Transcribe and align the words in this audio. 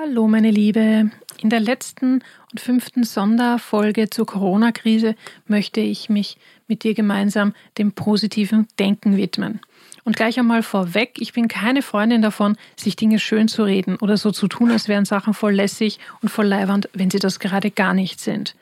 Hallo 0.00 0.28
meine 0.28 0.52
Liebe. 0.52 1.10
In 1.38 1.50
der 1.50 1.58
letzten 1.58 2.22
und 2.52 2.60
fünften 2.60 3.02
Sonderfolge 3.02 4.08
zur 4.08 4.26
Corona-Krise 4.26 5.16
möchte 5.48 5.80
ich 5.80 6.08
mich 6.08 6.38
mit 6.68 6.84
dir 6.84 6.94
gemeinsam 6.94 7.52
dem 7.78 7.90
positiven 7.90 8.68
Denken 8.78 9.16
widmen. 9.16 9.58
Und 10.04 10.14
gleich 10.14 10.38
einmal 10.38 10.62
vorweg, 10.62 11.16
ich 11.18 11.32
bin 11.32 11.48
keine 11.48 11.82
Freundin 11.82 12.22
davon, 12.22 12.56
sich 12.76 12.94
Dinge 12.94 13.18
schön 13.18 13.48
zu 13.48 13.64
reden 13.64 13.96
oder 13.96 14.16
so 14.16 14.30
zu 14.30 14.46
tun, 14.46 14.70
als 14.70 14.86
wären 14.86 15.04
Sachen 15.04 15.34
voll 15.34 15.54
lässig 15.54 15.98
und 16.22 16.28
voll 16.28 16.46
leiwand, 16.46 16.88
wenn 16.92 17.10
sie 17.10 17.18
das 17.18 17.40
gerade 17.40 17.72
gar 17.72 17.92
nicht 17.92 18.20
sind. 18.20 18.54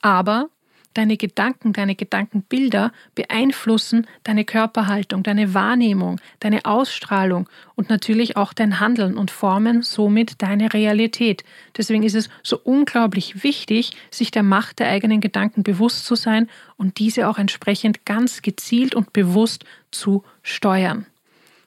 Aber 0.00 0.48
Deine 0.94 1.16
Gedanken, 1.16 1.72
deine 1.72 1.94
Gedankenbilder 1.94 2.92
beeinflussen 3.14 4.06
deine 4.24 4.44
Körperhaltung, 4.44 5.22
deine 5.22 5.54
Wahrnehmung, 5.54 6.20
deine 6.40 6.64
Ausstrahlung 6.64 7.48
und 7.76 7.88
natürlich 7.88 8.36
auch 8.36 8.52
dein 8.52 8.80
Handeln 8.80 9.16
und 9.16 9.30
formen 9.30 9.82
somit 9.82 10.42
deine 10.42 10.72
Realität. 10.72 11.44
Deswegen 11.76 12.02
ist 12.02 12.16
es 12.16 12.28
so 12.42 12.58
unglaublich 12.62 13.44
wichtig, 13.44 13.92
sich 14.10 14.30
der 14.30 14.42
Macht 14.42 14.80
der 14.80 14.88
eigenen 14.88 15.20
Gedanken 15.20 15.62
bewusst 15.62 16.04
zu 16.04 16.14
sein 16.14 16.48
und 16.76 16.98
diese 16.98 17.28
auch 17.28 17.38
entsprechend 17.38 18.04
ganz 18.04 18.42
gezielt 18.42 18.94
und 18.94 19.12
bewusst 19.12 19.64
zu 19.90 20.24
steuern. 20.42 21.06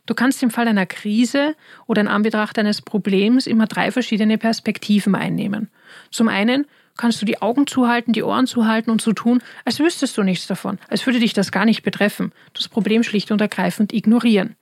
Du 0.07 0.15
kannst 0.15 0.43
im 0.43 0.49
Fall 0.49 0.67
einer 0.67 0.85
Krise 0.85 1.55
oder 1.85 2.01
in 2.01 2.07
Anbetracht 2.07 2.57
eines 2.57 2.81
Problems 2.81 3.47
immer 3.47 3.67
drei 3.67 3.91
verschiedene 3.91 4.37
Perspektiven 4.37 5.15
einnehmen. 5.15 5.69
Zum 6.09 6.27
einen 6.27 6.65
kannst 6.97 7.21
du 7.21 7.25
die 7.25 7.41
Augen 7.41 7.67
zuhalten, 7.67 8.13
die 8.13 8.23
Ohren 8.23 8.47
zuhalten 8.47 8.91
und 8.91 9.01
so 9.01 9.13
tun, 9.13 9.41
als 9.65 9.79
wüsstest 9.79 10.17
du 10.17 10.23
nichts 10.23 10.47
davon, 10.47 10.79
als 10.89 11.05
würde 11.05 11.19
dich 11.19 11.33
das 11.33 11.51
gar 11.51 11.65
nicht 11.65 11.83
betreffen. 11.83 12.31
Das 12.53 12.67
Problem 12.67 13.03
schlicht 13.03 13.31
und 13.31 13.41
ergreifend 13.41 13.93
ignorieren. 13.93 14.55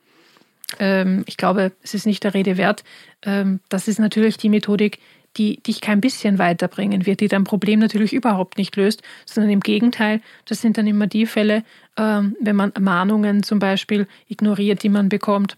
Ähm, 0.78 1.24
ich 1.26 1.36
glaube, 1.36 1.72
es 1.82 1.94
ist 1.94 2.06
nicht 2.06 2.24
der 2.24 2.34
Rede 2.34 2.56
wert. 2.56 2.84
Ähm, 3.22 3.60
das 3.68 3.88
ist 3.88 3.98
natürlich 3.98 4.36
die 4.36 4.48
Methodik, 4.48 4.98
die 5.36 5.62
dich 5.62 5.80
kein 5.80 6.00
bisschen 6.00 6.38
weiterbringen 6.38 7.06
wird, 7.06 7.20
die 7.20 7.28
dein 7.28 7.44
Problem 7.44 7.78
natürlich 7.78 8.12
überhaupt 8.12 8.58
nicht 8.58 8.74
löst, 8.76 9.02
sondern 9.26 9.52
im 9.52 9.60
Gegenteil, 9.60 10.20
das 10.46 10.60
sind 10.60 10.76
dann 10.76 10.86
immer 10.86 11.06
die 11.06 11.26
Fälle, 11.26 11.62
ähm, 11.96 12.36
wenn 12.40 12.56
man 12.56 12.72
Mahnungen 12.80 13.42
zum 13.42 13.58
Beispiel 13.58 14.08
ignoriert, 14.28 14.82
die 14.82 14.88
man 14.88 15.08
bekommt, 15.08 15.56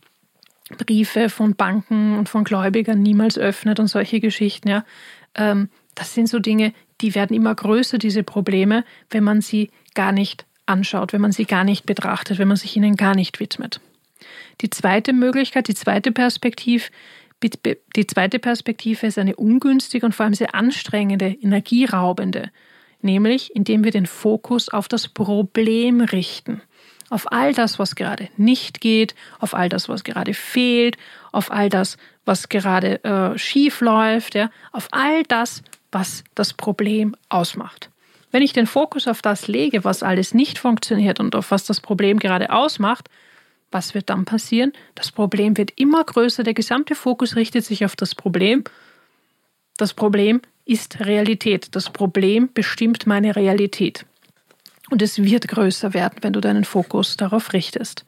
Briefe 0.76 1.28
von 1.28 1.54
Banken 1.54 2.18
und 2.18 2.28
von 2.28 2.44
Gläubigern 2.44 3.02
niemals 3.02 3.38
öffnet 3.38 3.80
und 3.80 3.88
solche 3.88 4.20
Geschichten, 4.20 4.68
ja. 4.68 4.84
Ähm, 5.34 5.70
das 5.94 6.14
sind 6.14 6.28
so 6.28 6.38
Dinge, 6.38 6.72
die 7.00 7.14
werden 7.14 7.36
immer 7.36 7.54
größer, 7.54 7.98
diese 7.98 8.22
Probleme, 8.22 8.84
wenn 9.10 9.24
man 9.24 9.40
sie 9.40 9.70
gar 9.94 10.12
nicht 10.12 10.46
anschaut, 10.66 11.12
wenn 11.12 11.20
man 11.20 11.32
sie 11.32 11.44
gar 11.44 11.64
nicht 11.64 11.86
betrachtet, 11.86 12.38
wenn 12.38 12.48
man 12.48 12.56
sich 12.56 12.76
ihnen 12.76 12.96
gar 12.96 13.14
nicht 13.14 13.40
widmet. 13.40 13.80
Die 14.60 14.70
zweite 14.70 15.12
Möglichkeit, 15.12 15.68
die 15.68 15.74
zweite 15.74 16.12
Perspektive, 16.12 16.84
die 17.42 18.06
zweite 18.06 18.38
Perspektive 18.38 19.06
ist 19.06 19.18
eine 19.18 19.34
ungünstige 19.34 20.06
und 20.06 20.14
vor 20.14 20.24
allem 20.24 20.34
sehr 20.34 20.54
anstrengende, 20.54 21.26
energieraubende, 21.26 22.50
nämlich 23.00 23.54
indem 23.56 23.82
wir 23.82 23.90
den 23.90 24.06
Fokus 24.06 24.68
auf 24.68 24.86
das 24.86 25.08
Problem 25.08 26.00
richten, 26.00 26.62
auf 27.10 27.30
all 27.32 27.52
das, 27.52 27.80
was 27.80 27.96
gerade 27.96 28.28
nicht 28.36 28.80
geht, 28.80 29.16
auf 29.40 29.54
all 29.54 29.68
das, 29.68 29.88
was 29.88 30.04
gerade 30.04 30.34
fehlt, 30.34 30.96
auf 31.32 31.50
all 31.50 31.68
das, 31.68 31.96
was 32.24 32.48
gerade 32.48 33.02
äh, 33.02 33.36
schief 33.36 33.80
läuft, 33.80 34.36
ja, 34.36 34.50
auf 34.70 34.88
all 34.92 35.24
das, 35.24 35.62
was 35.92 36.24
das 36.34 36.54
Problem 36.54 37.14
ausmacht. 37.28 37.90
Wenn 38.32 38.42
ich 38.42 38.54
den 38.54 38.66
Fokus 38.66 39.06
auf 39.06 39.22
das 39.22 39.46
lege, 39.46 39.84
was 39.84 40.02
alles 40.02 40.34
nicht 40.34 40.58
funktioniert 40.58 41.20
und 41.20 41.36
auf 41.36 41.50
was 41.50 41.64
das 41.64 41.80
Problem 41.80 42.18
gerade 42.18 42.50
ausmacht, 42.50 43.08
was 43.70 43.94
wird 43.94 44.10
dann 44.10 44.24
passieren? 44.24 44.72
Das 44.94 45.12
Problem 45.12 45.56
wird 45.56 45.72
immer 45.76 46.02
größer, 46.02 46.42
der 46.42 46.54
gesamte 46.54 46.94
Fokus 46.94 47.36
richtet 47.36 47.64
sich 47.64 47.84
auf 47.84 47.94
das 47.94 48.14
Problem. 48.14 48.64
Das 49.76 49.94
Problem 49.94 50.40
ist 50.64 51.00
Realität. 51.00 51.74
Das 51.74 51.90
Problem 51.90 52.50
bestimmt 52.52 53.06
meine 53.06 53.36
Realität. 53.36 54.06
Und 54.90 55.02
es 55.02 55.22
wird 55.22 55.48
größer 55.48 55.94
werden, 55.94 56.18
wenn 56.22 56.32
du 56.32 56.40
deinen 56.40 56.64
Fokus 56.64 57.16
darauf 57.16 57.52
richtest. 57.52 58.04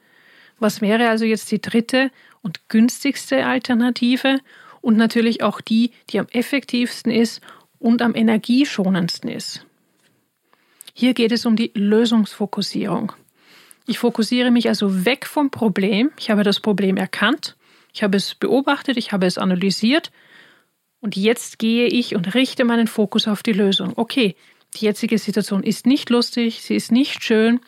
Was 0.59 0.81
wäre 0.81 1.09
also 1.09 1.25
jetzt 1.25 1.51
die 1.51 1.61
dritte 1.61 2.11
und 2.41 2.69
günstigste 2.69 3.45
Alternative 3.45 4.39
und 4.81 4.97
natürlich 4.97 5.41
auch 5.41 5.61
die, 5.61 5.91
die 6.11 6.19
am 6.19 6.27
effektivsten 6.27 7.11
ist 7.11 7.41
und 7.79 8.01
am 8.01 8.15
energieschonendsten 8.15 9.29
ist. 9.29 9.65
Hier 10.93 11.13
geht 11.13 11.31
es 11.31 11.45
um 11.45 11.55
die 11.55 11.71
Lösungsfokussierung. 11.73 13.11
Ich 13.87 13.99
fokussiere 13.99 14.49
mich 14.49 14.67
also 14.67 15.05
weg 15.05 15.25
vom 15.25 15.51
Problem. 15.51 16.11
Ich 16.17 16.31
habe 16.31 16.43
das 16.43 16.59
Problem 16.59 16.97
erkannt, 16.97 17.55
ich 17.93 18.03
habe 18.03 18.17
es 18.17 18.35
beobachtet, 18.35 18.97
ich 18.97 19.11
habe 19.11 19.25
es 19.25 19.37
analysiert 19.37 20.11
und 21.01 21.15
jetzt 21.15 21.59
gehe 21.59 21.87
ich 21.87 22.15
und 22.15 22.33
richte 22.33 22.65
meinen 22.65 22.87
Fokus 22.87 23.27
auf 23.27 23.43
die 23.43 23.53
Lösung. 23.53 23.93
Okay, 23.95 24.35
die 24.75 24.85
jetzige 24.85 25.17
Situation 25.17 25.63
ist 25.63 25.85
nicht 25.85 26.09
lustig, 26.09 26.61
sie 26.63 26.75
ist 26.75 26.91
nicht 26.91 27.23
schön, 27.23 27.59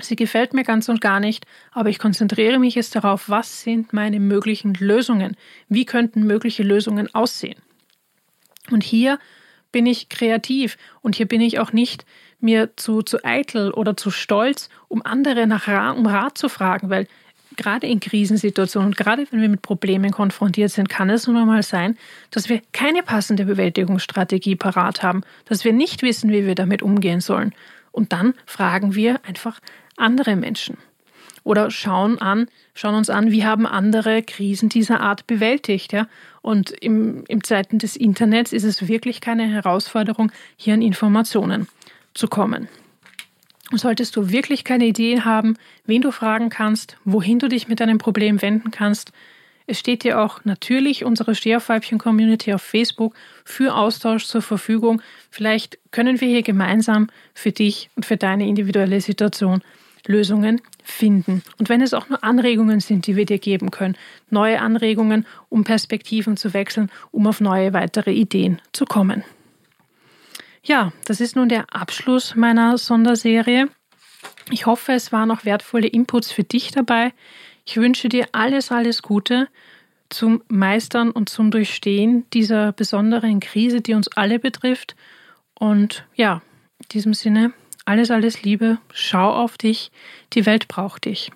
sie 0.00 0.16
gefällt 0.16 0.52
mir 0.52 0.64
ganz 0.64 0.88
und 0.88 1.00
gar 1.00 1.18
nicht, 1.18 1.46
aber 1.72 1.88
ich 1.88 1.98
konzentriere 1.98 2.58
mich 2.58 2.74
jetzt 2.74 2.94
darauf, 2.94 3.28
was 3.28 3.62
sind 3.62 3.92
meine 3.92 4.20
möglichen 4.20 4.74
Lösungen? 4.74 5.36
Wie 5.68 5.86
könnten 5.86 6.26
mögliche 6.26 6.62
Lösungen 6.62 7.12
aussehen? 7.14 7.58
Und 8.70 8.82
hier 8.82 9.18
bin 9.72 9.86
ich 9.86 10.08
kreativ. 10.08 10.76
Und 11.02 11.14
hier 11.16 11.26
bin 11.26 11.40
ich 11.40 11.58
auch 11.58 11.72
nicht 11.72 12.04
mir 12.40 12.76
zu, 12.76 13.02
zu 13.02 13.24
eitel 13.24 13.70
oder 13.72 13.96
zu 13.96 14.10
stolz, 14.10 14.68
um 14.88 15.04
andere 15.04 15.46
nach 15.46 15.68
Ra 15.68 15.90
um 15.90 16.06
Rat 16.06 16.38
zu 16.38 16.48
fragen, 16.48 16.88
weil 16.88 17.06
gerade 17.56 17.86
in 17.86 17.98
Krisensituationen 17.98 18.88
und 18.90 18.96
gerade 18.96 19.26
wenn 19.30 19.40
wir 19.40 19.48
mit 19.48 19.62
Problemen 19.62 20.12
konfrontiert 20.12 20.70
sind, 20.70 20.88
kann 20.88 21.10
es 21.10 21.26
nun 21.26 21.36
einmal 21.36 21.62
sein, 21.62 21.98
dass 22.30 22.48
wir 22.48 22.62
keine 22.72 23.02
passende 23.02 23.44
Bewältigungsstrategie 23.44 24.54
parat 24.54 25.02
haben, 25.02 25.22
dass 25.46 25.64
wir 25.64 25.72
nicht 25.72 26.02
wissen, 26.02 26.30
wie 26.30 26.46
wir 26.46 26.54
damit 26.54 26.82
umgehen 26.82 27.20
sollen. 27.20 27.52
Und 27.90 28.12
dann 28.12 28.34
fragen 28.46 28.94
wir 28.94 29.20
einfach 29.26 29.58
andere 29.96 30.36
Menschen 30.36 30.76
oder 31.48 31.70
schauen 31.70 32.18
an, 32.18 32.46
schauen 32.74 32.94
uns 32.94 33.08
an, 33.08 33.32
wie 33.32 33.42
haben 33.42 33.66
andere 33.66 34.22
Krisen 34.22 34.68
dieser 34.68 35.00
Art 35.00 35.26
bewältigt. 35.26 35.94
Ja? 35.94 36.06
Und 36.42 36.70
im, 36.72 37.24
im 37.26 37.42
Zeiten 37.42 37.78
des 37.78 37.96
Internets 37.96 38.52
ist 38.52 38.64
es 38.64 38.86
wirklich 38.86 39.22
keine 39.22 39.48
Herausforderung, 39.48 40.30
hier 40.58 40.74
an 40.74 40.82
Informationen 40.82 41.66
zu 42.12 42.28
kommen. 42.28 42.68
solltest 43.72 44.14
du 44.16 44.30
wirklich 44.30 44.62
keine 44.62 44.84
Idee 44.84 45.22
haben, 45.22 45.56
wen 45.86 46.02
du 46.02 46.10
fragen 46.10 46.50
kannst, 46.50 46.98
wohin 47.06 47.38
du 47.38 47.48
dich 47.48 47.66
mit 47.66 47.80
deinem 47.80 47.96
Problem 47.96 48.42
wenden 48.42 48.70
kannst, 48.70 49.12
es 49.66 49.78
steht 49.78 50.04
dir 50.04 50.20
auch 50.20 50.44
natürlich 50.44 51.04
unsere 51.04 51.34
Stehaufweibchen-Community 51.34 52.52
auf 52.54 52.62
Facebook 52.62 53.14
für 53.44 53.74
Austausch 53.74 54.24
zur 54.24 54.40
Verfügung. 54.40 55.02
Vielleicht 55.30 55.78
können 55.92 56.22
wir 56.22 56.28
hier 56.28 56.42
gemeinsam 56.42 57.08
für 57.34 57.52
dich 57.52 57.90
und 57.94 58.06
für 58.06 58.16
deine 58.16 58.48
individuelle 58.48 59.02
Situation 59.02 59.62
Lösungen 60.08 60.60
finden. 60.82 61.42
Und 61.58 61.68
wenn 61.68 61.82
es 61.82 61.94
auch 61.94 62.08
nur 62.08 62.24
Anregungen 62.24 62.80
sind, 62.80 63.06
die 63.06 63.14
wir 63.14 63.26
dir 63.26 63.38
geben 63.38 63.70
können, 63.70 63.96
neue 64.30 64.60
Anregungen, 64.60 65.26
um 65.48 65.62
Perspektiven 65.62 66.36
zu 66.36 66.54
wechseln, 66.54 66.90
um 67.12 67.26
auf 67.26 67.40
neue 67.40 67.72
weitere 67.72 68.12
Ideen 68.12 68.60
zu 68.72 68.86
kommen. 68.86 69.22
Ja, 70.62 70.92
das 71.04 71.20
ist 71.20 71.36
nun 71.36 71.48
der 71.48 71.72
Abschluss 71.74 72.34
meiner 72.34 72.78
Sonderserie. 72.78 73.68
Ich 74.50 74.66
hoffe, 74.66 74.92
es 74.92 75.12
waren 75.12 75.28
noch 75.28 75.44
wertvolle 75.44 75.86
Inputs 75.86 76.32
für 76.32 76.44
dich 76.44 76.70
dabei. 76.70 77.12
Ich 77.64 77.76
wünsche 77.76 78.08
dir 78.08 78.26
alles, 78.32 78.72
alles 78.72 79.02
Gute 79.02 79.48
zum 80.08 80.42
Meistern 80.48 81.10
und 81.10 81.28
zum 81.28 81.50
Durchstehen 81.50 82.24
dieser 82.32 82.72
besonderen 82.72 83.40
Krise, 83.40 83.82
die 83.82 83.94
uns 83.94 84.08
alle 84.08 84.38
betrifft. 84.38 84.96
Und 85.54 86.06
ja, 86.14 86.40
in 86.78 86.88
diesem 86.92 87.14
Sinne, 87.14 87.52
alles, 87.88 88.10
alles 88.10 88.42
Liebe, 88.42 88.78
schau 88.92 89.32
auf 89.32 89.56
dich, 89.56 89.90
die 90.34 90.44
Welt 90.44 90.68
braucht 90.68 91.06
dich. 91.06 91.30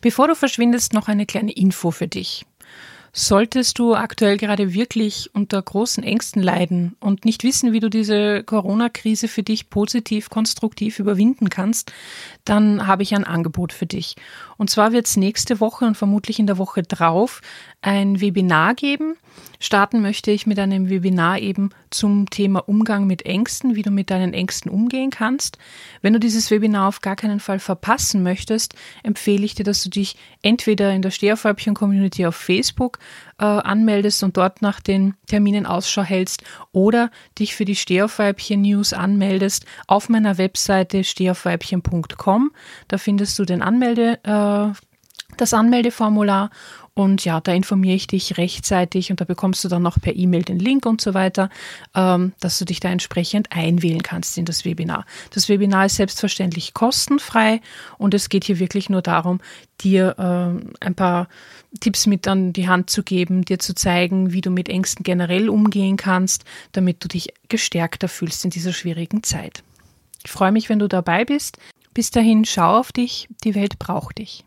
Bevor 0.00 0.28
du 0.28 0.36
verschwindest, 0.36 0.92
noch 0.92 1.08
eine 1.08 1.26
kleine 1.26 1.50
Info 1.52 1.90
für 1.90 2.06
dich. 2.06 2.46
Solltest 3.12 3.80
du 3.80 3.96
aktuell 3.96 4.36
gerade 4.36 4.74
wirklich 4.74 5.34
unter 5.34 5.60
großen 5.60 6.04
Ängsten 6.04 6.40
leiden 6.40 6.94
und 7.00 7.24
nicht 7.24 7.42
wissen, 7.42 7.72
wie 7.72 7.80
du 7.80 7.90
diese 7.90 8.44
Corona-Krise 8.44 9.26
für 9.26 9.42
dich 9.42 9.70
positiv, 9.70 10.30
konstruktiv 10.30 11.00
überwinden 11.00 11.48
kannst, 11.48 11.92
dann 12.44 12.86
habe 12.86 13.02
ich 13.02 13.16
ein 13.16 13.24
Angebot 13.24 13.72
für 13.72 13.86
dich. 13.86 14.14
Und 14.56 14.70
zwar 14.70 14.92
wird 14.92 15.06
es 15.06 15.16
nächste 15.16 15.58
Woche 15.58 15.84
und 15.84 15.96
vermutlich 15.96 16.38
in 16.38 16.46
der 16.46 16.58
Woche 16.58 16.84
drauf 16.84 17.40
ein 17.80 18.20
Webinar 18.20 18.74
geben. 18.74 19.16
Starten 19.60 20.00
möchte 20.00 20.30
ich 20.30 20.46
mit 20.46 20.58
einem 20.58 20.88
Webinar 20.88 21.38
eben 21.38 21.70
zum 21.90 22.30
Thema 22.30 22.68
Umgang 22.68 23.06
mit 23.06 23.26
Ängsten, 23.26 23.74
wie 23.74 23.82
du 23.82 23.90
mit 23.90 24.10
deinen 24.10 24.34
Ängsten 24.34 24.70
umgehen 24.70 25.10
kannst. 25.10 25.58
Wenn 26.00 26.12
du 26.12 26.20
dieses 26.20 26.50
Webinar 26.50 26.88
auf 26.88 27.00
gar 27.00 27.16
keinen 27.16 27.40
Fall 27.40 27.58
verpassen 27.58 28.22
möchtest, 28.22 28.74
empfehle 29.02 29.44
ich 29.44 29.54
dir, 29.54 29.64
dass 29.64 29.82
du 29.82 29.90
dich 29.90 30.16
entweder 30.42 30.92
in 30.92 31.02
der 31.02 31.10
Steherfäubchen-Community 31.10 32.26
auf 32.26 32.36
Facebook 32.36 32.98
äh, 33.38 33.44
anmeldest 33.44 34.22
und 34.22 34.36
dort 34.36 34.62
nach 34.62 34.80
den 34.80 35.14
Terminen 35.26 35.66
Ausschau 35.66 36.02
hältst 36.02 36.42
oder 36.72 37.10
dich 37.38 37.54
für 37.54 37.64
die 37.64 37.76
Stehaufweibchen-News 37.76 38.92
anmeldest 38.92 39.66
auf 39.86 40.08
meiner 40.08 40.38
Webseite 40.38 41.04
stehaufweibchen.com. 41.04 42.52
Da 42.88 42.98
findest 42.98 43.38
du 43.38 43.44
den 43.44 43.62
Anmelde- 43.62 44.18
äh, 44.24 44.87
das 45.40 45.54
Anmeldeformular 45.54 46.50
und 46.98 47.24
ja, 47.24 47.40
da 47.40 47.52
informiere 47.52 47.94
ich 47.94 48.08
dich 48.08 48.38
rechtzeitig 48.38 49.12
und 49.12 49.20
da 49.20 49.24
bekommst 49.24 49.62
du 49.62 49.68
dann 49.68 49.84
noch 49.84 50.00
per 50.00 50.16
E-Mail 50.16 50.42
den 50.42 50.58
Link 50.58 50.84
und 50.84 51.00
so 51.00 51.14
weiter, 51.14 51.48
ähm, 51.94 52.32
dass 52.40 52.58
du 52.58 52.64
dich 52.64 52.80
da 52.80 52.88
entsprechend 52.88 53.52
einwählen 53.52 54.02
kannst 54.02 54.36
in 54.36 54.44
das 54.44 54.64
Webinar. 54.64 55.06
Das 55.32 55.48
Webinar 55.48 55.86
ist 55.86 55.94
selbstverständlich 55.94 56.74
kostenfrei 56.74 57.60
und 57.98 58.14
es 58.14 58.28
geht 58.28 58.42
hier 58.42 58.58
wirklich 58.58 58.90
nur 58.90 59.00
darum, 59.00 59.40
dir 59.80 60.16
äh, 60.18 60.84
ein 60.84 60.96
paar 60.96 61.28
Tipps 61.78 62.08
mit 62.08 62.26
an 62.26 62.52
die 62.52 62.66
Hand 62.66 62.90
zu 62.90 63.04
geben, 63.04 63.44
dir 63.44 63.60
zu 63.60 63.76
zeigen, 63.76 64.32
wie 64.32 64.40
du 64.40 64.50
mit 64.50 64.68
Ängsten 64.68 65.04
generell 65.04 65.48
umgehen 65.48 65.96
kannst, 65.96 66.44
damit 66.72 67.04
du 67.04 67.06
dich 67.06 67.28
gestärkter 67.48 68.08
fühlst 68.08 68.44
in 68.44 68.50
dieser 68.50 68.72
schwierigen 68.72 69.22
Zeit. 69.22 69.62
Ich 70.24 70.32
freue 70.32 70.50
mich, 70.50 70.68
wenn 70.68 70.80
du 70.80 70.88
dabei 70.88 71.24
bist. 71.24 71.58
Bis 71.94 72.10
dahin, 72.10 72.44
schau 72.44 72.76
auf 72.76 72.90
dich, 72.90 73.28
die 73.44 73.54
Welt 73.54 73.78
braucht 73.78 74.18
dich. 74.18 74.44